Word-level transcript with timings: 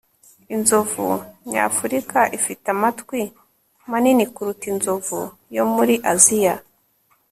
inzovu 0.55 1.05
nyafurika 1.51 2.19
ifite 2.37 2.65
amatwi 2.75 3.21
manini 3.91 4.23
kuruta 4.33 4.65
inzovu 4.73 5.19
yo 5.55 5.63
muri 5.73 5.95
aziya 6.13 6.55